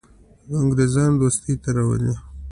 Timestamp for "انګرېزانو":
0.61-1.19